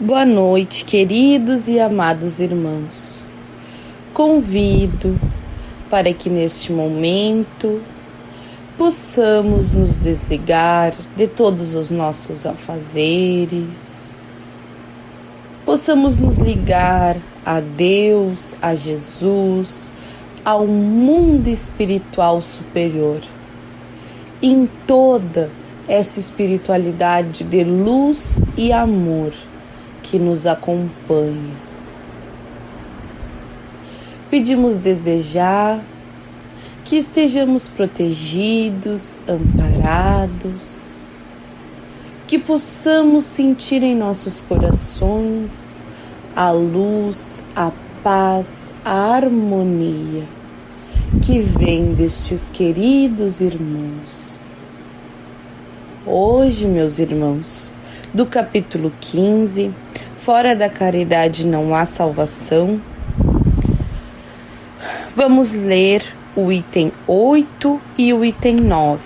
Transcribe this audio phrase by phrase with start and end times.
[0.00, 3.22] Boa noite, queridos e amados irmãos.
[4.12, 5.16] Convido
[5.88, 7.80] para que neste momento
[8.76, 14.18] possamos nos desligar de todos os nossos afazeres,
[15.64, 17.16] possamos nos ligar
[17.46, 19.92] a Deus, a Jesus,
[20.44, 23.20] ao mundo espiritual superior.
[24.42, 25.52] Em toda
[25.86, 29.32] essa espiritualidade de luz e amor
[30.04, 31.56] que nos acompanha.
[34.30, 35.82] Pedimos desejar
[36.84, 40.96] que estejamos protegidos, amparados,
[42.28, 45.82] que possamos sentir em nossos corações
[46.36, 50.24] a luz, a paz, a harmonia
[51.22, 54.34] que vem destes queridos irmãos.
[56.06, 57.73] Hoje, meus irmãos,
[58.14, 59.74] do capítulo 15,
[60.14, 62.80] Fora da caridade não há salvação.
[65.14, 66.02] Vamos ler
[66.34, 69.02] o item 8 e o item 9.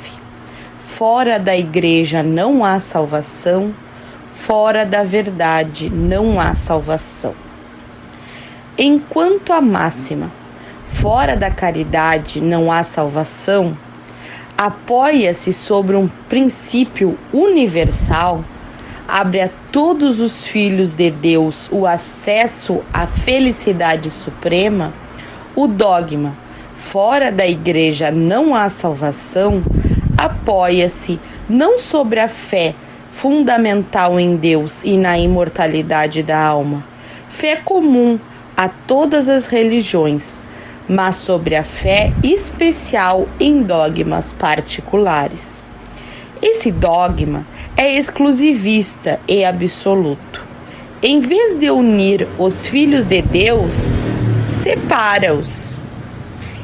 [0.79, 3.75] Fora da igreja não há salvação,
[4.31, 7.35] fora da verdade não há salvação.
[8.77, 10.31] Enquanto a máxima,
[10.87, 13.77] fora da caridade não há salvação,
[14.57, 18.45] apoia-se sobre um princípio universal
[19.09, 24.93] abre a todos os filhos de Deus o acesso à felicidade suprema,
[25.57, 26.37] o dogma
[26.75, 29.65] fora da igreja não há salvação
[30.17, 32.75] apoia-se não sobre a fé
[33.11, 36.85] fundamental em Deus e na imortalidade da alma,
[37.29, 38.19] fé comum
[38.57, 40.45] a todas as religiões,
[40.89, 45.65] mas sobre a fé especial em dogmas particulares.
[46.41, 47.47] Esse dogma
[47.79, 50.45] é exclusivista e absoluto.
[51.01, 53.93] Em vez de unir os filhos de Deus,
[54.45, 55.79] separa-os.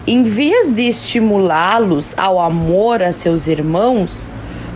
[0.09, 4.27] Em vez de estimulá-los ao amor a seus irmãos,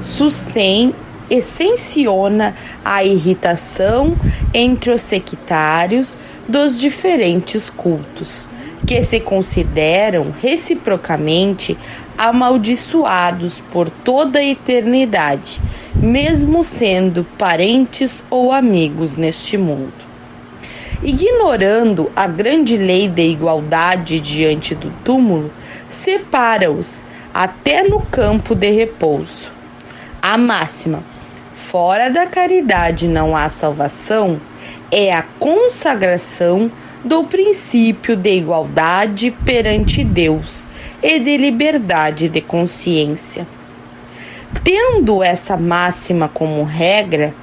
[0.00, 0.94] sustém
[1.28, 2.54] e sanciona
[2.84, 4.16] a irritação
[4.54, 6.16] entre os sectários
[6.48, 8.48] dos diferentes cultos,
[8.86, 11.76] que se consideram reciprocamente
[12.16, 15.60] amaldiçoados por toda a eternidade,
[16.00, 19.92] mesmo sendo parentes ou amigos neste mundo.
[21.02, 25.52] Ignorando a grande lei da igualdade diante do túmulo,
[25.88, 27.02] separa-os
[27.34, 29.50] até no campo de repouso.
[30.22, 31.02] A máxima:
[31.52, 34.40] fora da caridade não há salvação,
[34.90, 36.70] é a consagração
[37.04, 40.66] do princípio de igualdade perante Deus
[41.02, 43.46] e de liberdade de consciência.
[44.64, 47.34] Tendo essa máxima como regra,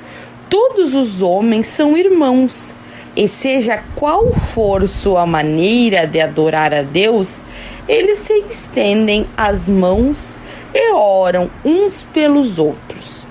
[0.49, 2.73] todos os homens são irmãos,
[3.16, 7.45] e seja qual for sua maneira de adorar a Deus,
[7.88, 10.38] eles se estendem as mãos
[10.73, 13.25] e oram uns pelos outros.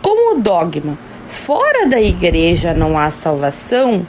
[0.00, 4.06] Como dogma fora da igreja não há salvação,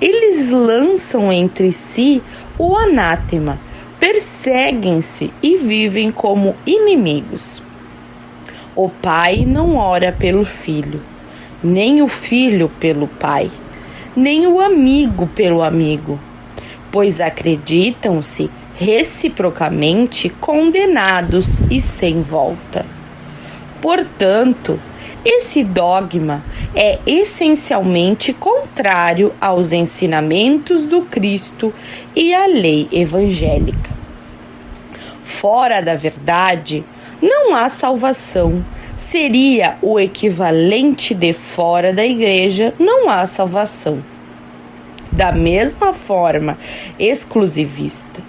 [0.00, 2.22] eles lançam entre si
[2.56, 3.60] o anátema
[3.98, 7.62] perseguem-se e vivem como inimigos.
[8.76, 11.00] O pai não ora pelo filho,
[11.62, 13.50] nem o filho pelo pai,
[14.16, 16.18] nem o amigo pelo amigo,
[16.90, 22.84] pois acreditam-se reciprocamente condenados e sem volta.
[23.80, 24.80] Portanto,
[25.24, 31.72] esse dogma é essencialmente contrário aos ensinamentos do Cristo
[32.16, 33.94] e à lei evangélica
[35.44, 36.84] fora da verdade,
[37.24, 38.62] não há salvação.
[38.94, 44.04] Seria o equivalente de fora da igreja, não há salvação.
[45.10, 46.58] Da mesma forma,
[46.98, 48.20] exclusivista,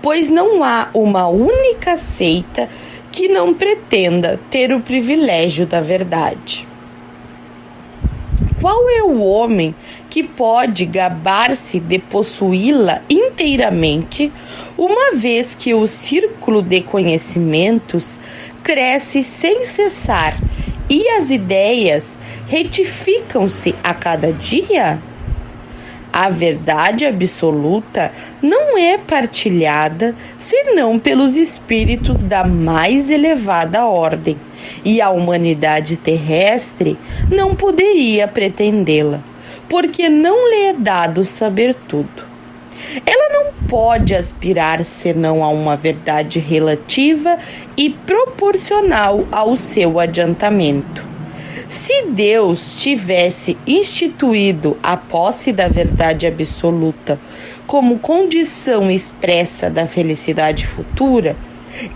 [0.00, 2.70] pois não há uma única seita
[3.12, 6.66] que não pretenda ter o privilégio da verdade.
[8.60, 9.72] Qual é o homem
[10.10, 14.32] que pode gabar-se de possuí-la inteiramente,
[14.76, 18.18] uma vez que o círculo de conhecimentos
[18.60, 20.36] cresce sem cessar
[20.90, 22.18] e as ideias
[22.48, 24.98] retificam-se a cada dia?
[26.12, 28.10] A verdade absoluta
[28.42, 34.36] não é partilhada senão pelos espíritos da mais elevada ordem
[34.84, 36.98] e a humanidade terrestre
[37.30, 39.22] não poderia pretendê-la,
[39.68, 42.26] porque não lhe é dado saber tudo.
[43.04, 47.38] Ela não pode aspirar senão a uma verdade relativa
[47.76, 51.06] e proporcional ao seu adiantamento.
[51.68, 57.20] Se Deus tivesse instituído a posse da verdade absoluta
[57.66, 61.36] como condição expressa da felicidade futura,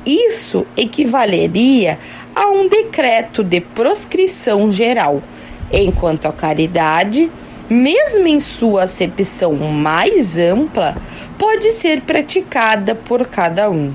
[0.05, 1.99] isso equivaleria
[2.35, 5.23] a um decreto de proscrição geral,
[5.71, 7.31] enquanto a caridade,
[7.69, 10.97] mesmo em sua acepção mais ampla,
[11.39, 13.93] pode ser praticada por cada um.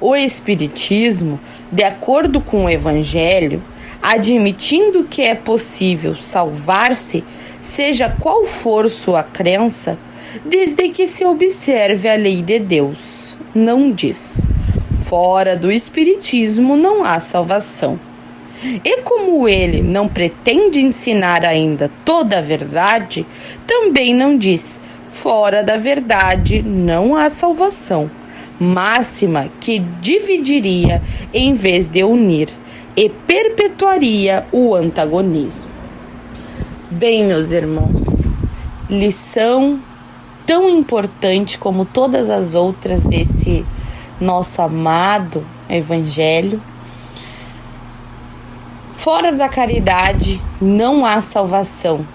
[0.00, 1.38] O Espiritismo,
[1.70, 3.62] de acordo com o Evangelho,
[4.02, 7.22] admitindo que é possível salvar-se,
[7.60, 9.98] seja qual for sua crença,
[10.44, 13.36] desde que se observe a lei de Deus.
[13.54, 14.46] Não diz:
[15.10, 17.98] fora do Espiritismo não há salvação.
[18.62, 23.26] E como ele não pretende ensinar ainda toda a verdade,
[23.66, 24.80] também não diz:
[25.12, 28.08] fora da verdade não há salvação.
[28.60, 31.02] Máxima que dividiria
[31.34, 32.48] em vez de unir
[32.96, 35.72] e perpetuaria o antagonismo.
[36.88, 38.28] Bem, meus irmãos,
[38.88, 39.80] lição
[40.46, 43.64] tão importante como todas as outras desse
[44.20, 46.62] nosso amado Evangelho.
[48.92, 52.06] Fora da caridade não há salvação.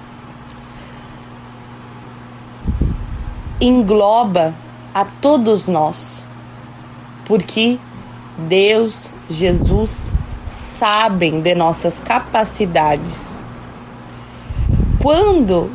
[3.59, 4.53] Engloba
[4.93, 6.23] a todos nós,
[7.25, 7.79] porque
[8.37, 10.11] Deus, Jesus
[10.45, 13.43] sabem de nossas capacidades.
[15.01, 15.71] Quando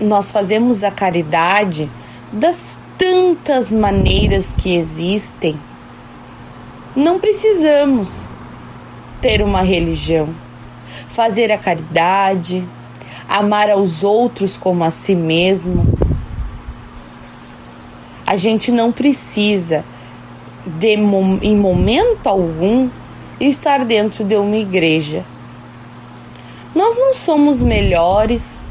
[0.00, 1.90] nós fazemos a caridade
[2.32, 5.58] das tantas maneiras que existem.
[6.94, 8.30] Não precisamos
[9.20, 10.28] ter uma religião.
[11.08, 12.64] Fazer a caridade,
[13.28, 15.84] amar aos outros como a si mesmo.
[18.24, 19.84] A gente não precisa,
[20.64, 20.94] de,
[21.42, 22.88] em momento algum,
[23.40, 25.24] estar dentro de uma igreja.
[26.72, 28.64] Nós não somos melhores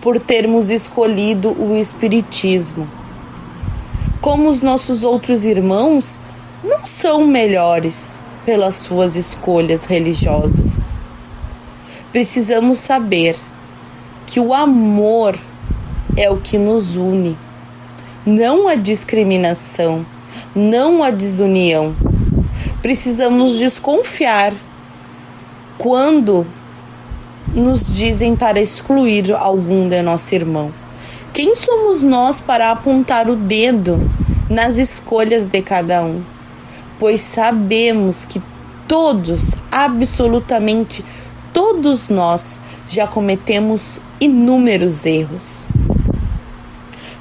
[0.00, 3.03] por termos escolhido o Espiritismo.
[4.24, 6.18] Como os nossos outros irmãos
[6.64, 10.94] não são melhores pelas suas escolhas religiosas.
[12.10, 13.36] Precisamos saber
[14.24, 15.38] que o amor
[16.16, 17.36] é o que nos une,
[18.24, 20.06] não a discriminação,
[20.54, 21.94] não a desunião.
[22.80, 24.54] Precisamos desconfiar
[25.76, 26.46] quando
[27.52, 30.72] nos dizem para excluir algum de nosso irmão?
[31.34, 34.08] Quem somos nós para apontar o dedo
[34.48, 36.22] nas escolhas de cada um?
[36.98, 38.40] Pois sabemos que
[38.86, 41.04] todos, absolutamente
[41.52, 45.66] todos nós, já cometemos inúmeros erros.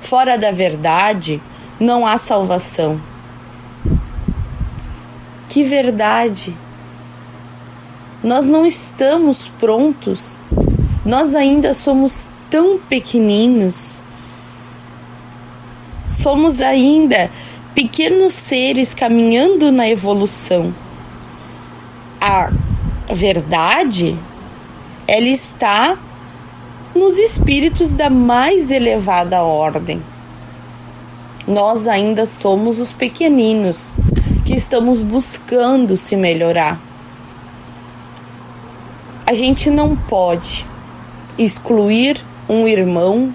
[0.02, 1.42] Fora da verdade,
[1.80, 3.02] não há salvação.
[5.50, 6.56] Que verdade!
[8.24, 10.40] Nós não estamos prontos.
[11.06, 14.03] Nós ainda somos tão pequeninos.
[16.13, 17.30] Somos ainda
[17.74, 20.74] pequenos seres caminhando na evolução.
[22.21, 22.51] A
[23.13, 24.18] verdade,
[25.07, 25.98] ela está
[26.95, 30.01] nos espíritos da mais elevada ordem.
[31.48, 33.92] Nós ainda somos os pequeninos
[34.45, 36.80] que estamos buscando se melhorar
[39.25, 40.65] a gente não pode
[41.38, 43.34] excluir um irmão,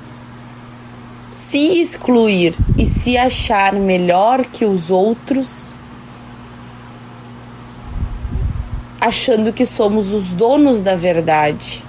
[1.33, 5.75] se excluir e se achar melhor que os outros,
[9.01, 11.85] achando que somos os donos da verdade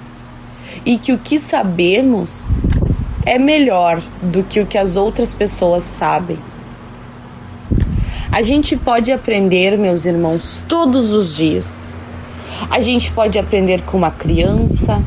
[0.86, 2.46] e que o que sabemos
[3.26, 6.38] é melhor do que o que as outras pessoas sabem.
[8.32, 11.94] A gente pode aprender, meus irmãos, todos os dias.
[12.70, 15.04] A gente pode aprender com uma criança,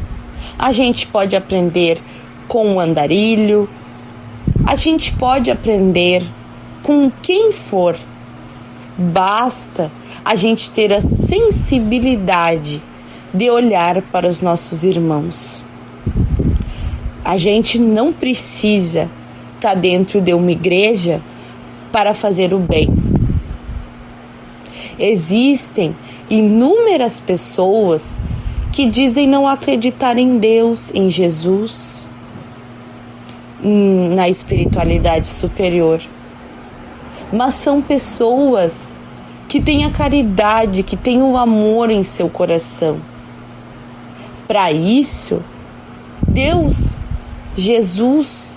[0.58, 2.00] a gente pode aprender
[2.48, 3.68] com um andarilho,
[4.72, 6.24] a gente pode aprender
[6.82, 7.94] com quem for.
[8.96, 9.92] Basta
[10.24, 12.82] a gente ter a sensibilidade
[13.34, 15.62] de olhar para os nossos irmãos.
[17.22, 19.10] A gente não precisa
[19.56, 21.20] estar tá dentro de uma igreja
[21.92, 22.88] para fazer o bem.
[24.98, 25.94] Existem
[26.30, 28.18] inúmeras pessoas
[28.72, 32.01] que dizem não acreditar em Deus, em Jesus,
[33.62, 36.00] na espiritualidade superior.
[37.33, 38.97] Mas são pessoas
[39.49, 43.00] que têm a caridade, que têm o amor em seu coração.
[44.49, 45.42] Para isso,
[46.26, 46.97] Deus,
[47.57, 48.57] Jesus,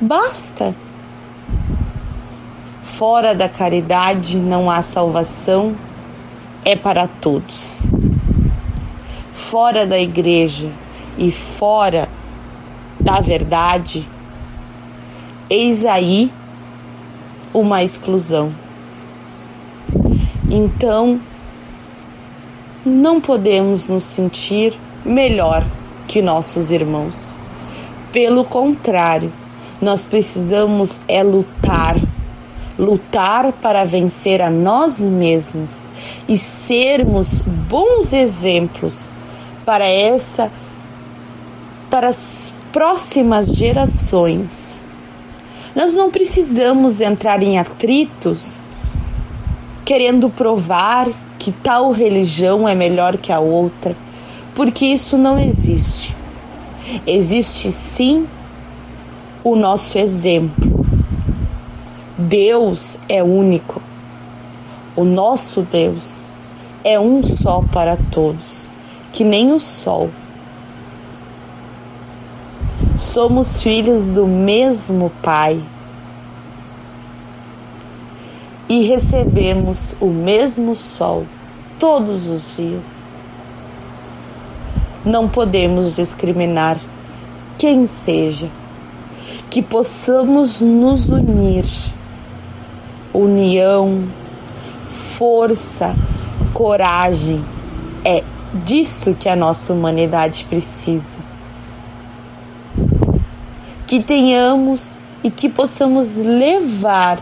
[0.00, 0.74] basta.
[2.82, 5.76] Fora da caridade não há salvação
[6.64, 7.82] é para todos.
[9.48, 10.70] fora da igreja
[11.16, 12.06] e fora
[13.08, 14.06] da verdade,
[15.48, 16.30] eis aí
[17.54, 18.54] uma exclusão.
[20.50, 21.18] Então,
[22.84, 25.64] não podemos nos sentir melhor
[26.06, 27.40] que nossos irmãos.
[28.12, 29.32] Pelo contrário,
[29.80, 31.96] nós precisamos é lutar,
[32.78, 35.88] lutar para vencer a nós mesmos
[36.28, 39.08] e sermos bons exemplos
[39.64, 40.52] para essa
[41.88, 42.12] para
[42.72, 44.84] próximas gerações.
[45.74, 48.62] Nós não precisamos entrar em atritos
[49.84, 51.08] querendo provar
[51.38, 53.96] que tal religião é melhor que a outra,
[54.54, 56.14] porque isso não existe.
[57.06, 58.26] Existe sim
[59.42, 60.86] o nosso exemplo.
[62.18, 63.80] Deus é único.
[64.94, 66.26] O nosso Deus
[66.84, 68.68] é um só para todos,
[69.12, 70.10] que nem o sol.
[72.98, 75.62] Somos filhos do mesmo Pai
[78.68, 81.24] e recebemos o mesmo sol
[81.78, 83.22] todos os dias.
[85.04, 86.80] Não podemos discriminar
[87.56, 88.50] quem seja,
[89.48, 91.66] que possamos nos unir.
[93.14, 94.08] União,
[95.16, 95.94] força,
[96.52, 97.44] coragem
[98.04, 98.24] é
[98.64, 101.37] disso que a nossa humanidade precisa.
[103.88, 107.20] Que tenhamos e que possamos levar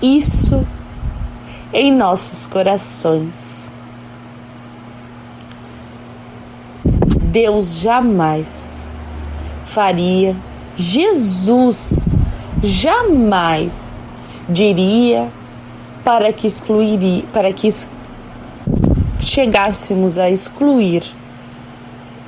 [0.00, 0.64] isso
[1.72, 3.70] em nossos corações.
[7.22, 8.90] Deus jamais
[9.64, 10.36] faria,
[10.76, 12.10] Jesus
[12.62, 14.02] jamais
[14.46, 15.30] diria
[16.04, 17.70] para que excluiria, para que
[19.18, 21.02] chegássemos a excluir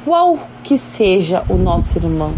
[0.07, 2.33] qual que seja o nosso irmão.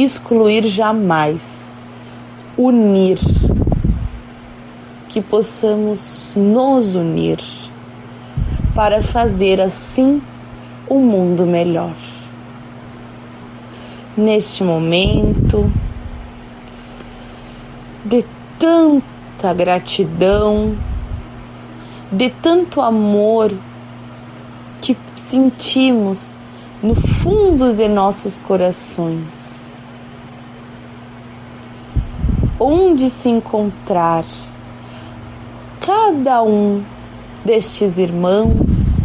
[0.00, 1.72] Excluir jamais,
[2.56, 3.18] unir
[5.08, 7.40] que possamos nos unir
[8.76, 10.22] para fazer assim
[10.88, 11.96] um mundo melhor.
[14.16, 15.68] Neste momento
[18.04, 18.24] de
[18.56, 20.76] tanta gratidão,
[22.12, 23.52] de tanto amor
[24.80, 26.36] que sentimos
[26.80, 29.57] no fundo de nossos corações.
[32.60, 34.24] Onde se encontrar
[35.80, 36.82] cada um
[37.44, 38.98] destes irmãos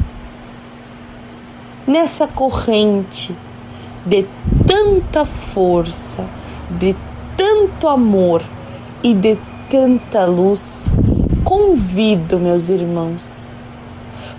[1.88, 3.36] nessa corrente
[4.06, 4.26] de
[4.68, 6.26] tanta força,
[6.70, 6.96] de
[7.38, 8.44] tanto amor
[9.04, 9.38] e de
[9.70, 10.88] tanta luz,
[11.44, 13.54] convido meus irmãos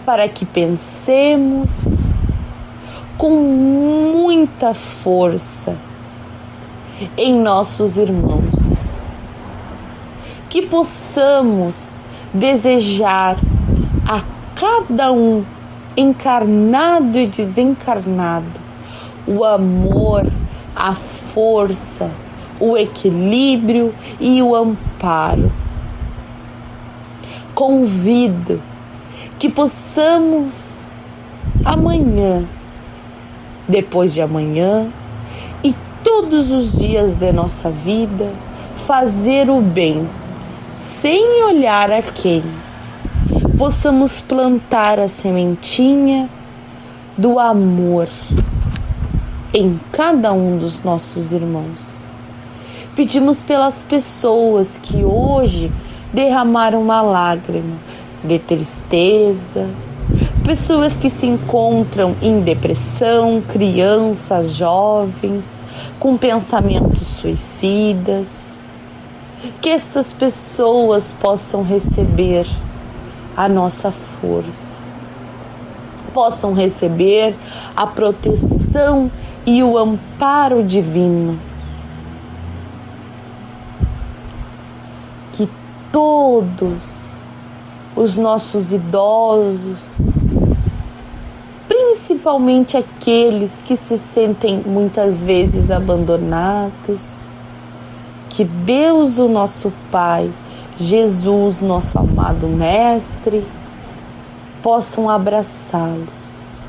[0.04, 2.10] para que pensemos
[3.16, 5.78] com muita força
[7.16, 8.53] em nossos irmãos,
[10.54, 12.00] que possamos
[12.32, 13.36] desejar
[14.06, 14.22] a
[14.54, 15.44] cada um,
[15.96, 18.60] encarnado e desencarnado,
[19.26, 20.24] o amor,
[20.76, 22.08] a força,
[22.60, 25.50] o equilíbrio e o amparo.
[27.52, 28.62] Convido
[29.40, 30.88] que possamos
[31.64, 32.48] amanhã,
[33.66, 34.88] depois de amanhã
[35.64, 38.32] e todos os dias de nossa vida
[38.76, 40.08] fazer o bem
[40.74, 42.42] sem olhar a quem,
[43.56, 46.28] possamos plantar a sementinha
[47.16, 48.08] do amor
[49.52, 52.04] em cada um dos nossos irmãos.
[52.96, 55.70] Pedimos pelas pessoas que hoje
[56.12, 57.76] derramaram uma lágrima
[58.24, 59.68] de tristeza,
[60.44, 65.60] pessoas que se encontram em depressão, crianças, jovens,
[66.00, 68.63] com pensamentos suicidas
[69.60, 72.46] que estas pessoas possam receber
[73.36, 74.80] a nossa força,
[76.12, 77.34] possam receber
[77.76, 79.10] a proteção
[79.46, 81.38] e o amparo divino.
[85.32, 85.48] Que
[85.90, 87.16] todos
[87.96, 90.02] os nossos idosos,
[91.68, 97.33] principalmente aqueles que se sentem muitas vezes abandonados,
[98.34, 100.28] que Deus, o nosso Pai,
[100.76, 103.46] Jesus, nosso amado Mestre,
[104.60, 106.64] possam abraçá-los.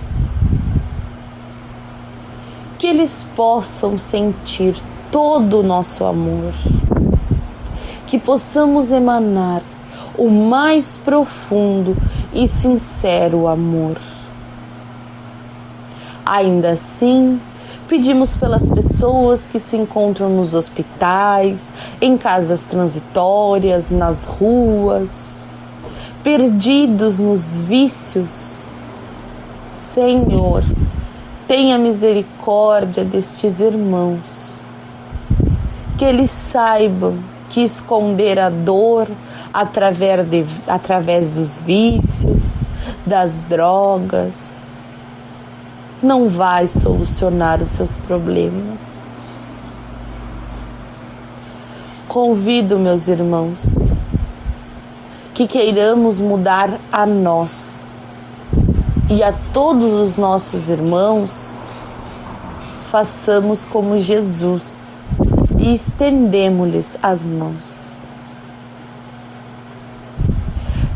[2.77, 4.75] Que eles possam sentir
[5.11, 6.53] todo o nosso amor.
[8.05, 9.63] Que possamos emanar
[10.15, 11.97] o mais profundo
[12.31, 13.97] e sincero amor.
[16.23, 17.41] Ainda assim,
[17.87, 25.43] pedimos pelas pessoas que se encontram nos hospitais, em casas transitórias, nas ruas,
[26.23, 28.63] perdidos nos vícios.
[29.71, 30.63] Senhor,
[31.47, 34.59] tenha misericórdia destes irmãos,
[35.97, 39.07] que eles saibam que esconder a dor
[39.53, 42.63] através, de, através dos vícios,
[43.05, 44.64] das drogas,
[46.01, 49.05] não vai solucionar os seus problemas.
[52.07, 53.75] Convido, meus irmãos,
[55.33, 57.91] que queiramos mudar a nós
[59.09, 61.53] e a todos os nossos irmãos,
[62.89, 64.97] façamos como Jesus
[65.59, 67.99] e estendemos-lhes as mãos.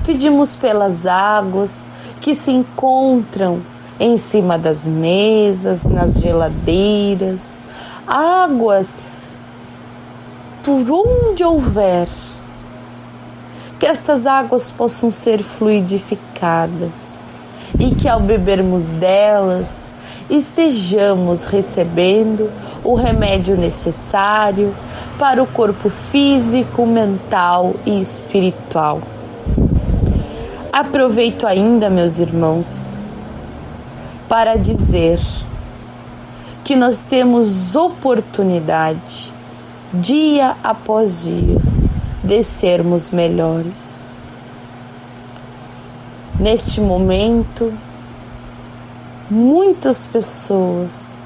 [0.05, 1.89] Pedimos pelas águas
[2.19, 3.61] que se encontram
[3.99, 7.59] em cima das mesas, nas geladeiras,
[8.07, 9.01] águas
[10.63, 12.07] por onde houver,
[13.79, 17.19] que estas águas possam ser fluidificadas
[17.79, 19.91] e que ao bebermos delas
[20.29, 22.51] estejamos recebendo
[22.83, 24.75] o remédio necessário
[25.17, 29.01] para o corpo físico, mental e espiritual.
[30.71, 32.95] Aproveito ainda, meus irmãos,
[34.29, 35.19] para dizer
[36.63, 39.33] que nós temos oportunidade,
[39.91, 41.57] dia após dia,
[42.23, 44.27] de sermos melhores.
[46.39, 47.73] Neste momento,
[49.31, 51.17] muitas pessoas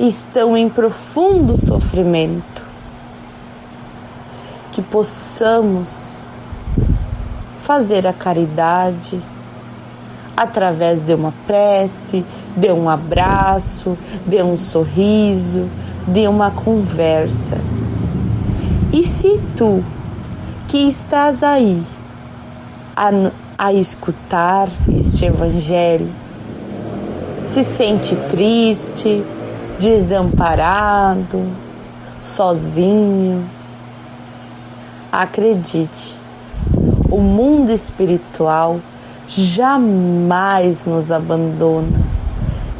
[0.00, 2.66] estão em profundo sofrimento.
[4.72, 6.18] Que possamos
[7.58, 9.22] fazer a caridade
[10.38, 12.24] através de uma prece,
[12.56, 15.68] de um abraço, de um sorriso,
[16.06, 17.58] de uma conversa.
[18.92, 19.82] E se tu
[20.68, 21.82] que estás aí
[22.96, 23.10] a,
[23.58, 26.08] a escutar este Evangelho
[27.40, 29.24] se sente triste,
[29.80, 31.44] desamparado,
[32.20, 33.44] sozinho,
[35.10, 36.16] acredite,
[37.10, 38.80] o mundo espiritual
[39.28, 42.00] jamais nos abandona.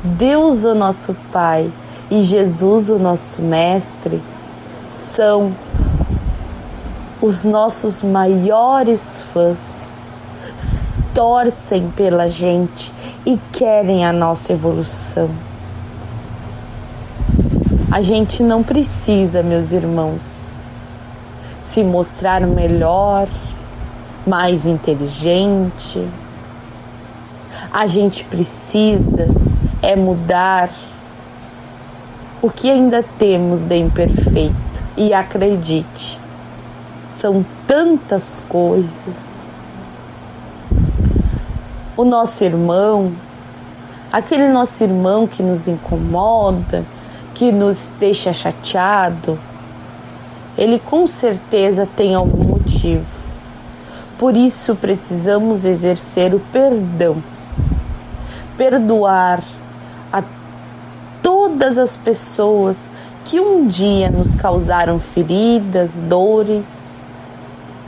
[0.03, 1.71] Deus, o nosso Pai,
[2.11, 4.23] e Jesus, o nosso Mestre,
[4.89, 5.55] são
[7.21, 9.93] os nossos maiores fãs.
[11.13, 12.93] Torcem pela gente
[13.27, 15.29] e querem a nossa evolução.
[17.91, 20.53] A gente não precisa, meus irmãos,
[21.61, 23.27] se mostrar melhor,
[24.27, 26.07] mais inteligente
[27.73, 29.29] a gente precisa
[29.83, 30.71] é mudar
[32.41, 34.57] o que ainda temos de imperfeito.
[34.97, 36.19] E acredite,
[37.07, 39.45] são tantas coisas.
[41.97, 43.13] O nosso irmão,
[44.13, 46.85] aquele nosso irmão que nos incomoda,
[47.35, 49.39] que nos deixa chateado,
[50.57, 53.07] ele com certeza tem algum motivo.
[54.17, 57.23] Por isso precisamos exercer o perdão
[58.59, 59.41] perdoar
[60.13, 60.23] a
[61.23, 62.91] todas as pessoas
[63.25, 67.01] que um dia nos causaram feridas, dores.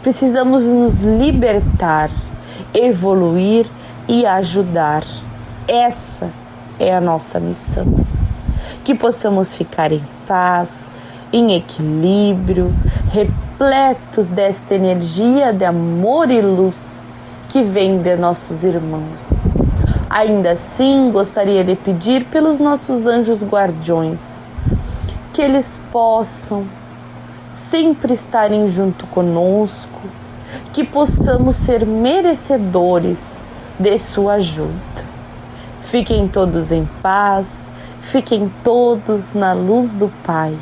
[0.01, 2.11] Precisamos nos libertar,
[2.73, 3.67] evoluir
[4.09, 5.05] e ajudar.
[5.67, 6.31] Essa
[6.79, 7.87] é a nossa missão.
[8.85, 10.91] Que possamos ficar em paz,
[11.33, 12.75] em equilíbrio,
[13.11, 17.03] repletos desta energia de amor e luz
[17.49, 19.60] que vem de nossos irmãos.
[20.11, 24.43] Ainda assim, gostaria de pedir pelos nossos anjos guardiões
[25.33, 26.67] que eles possam
[27.49, 30.01] sempre estarem junto conosco,
[30.73, 33.41] que possamos ser merecedores
[33.79, 35.09] de sua ajuda.
[35.83, 37.71] Fiquem todos em paz,
[38.03, 40.59] fiquem todos na luz do Pai.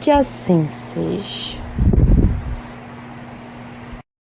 [0.00, 1.61] Que assim seja.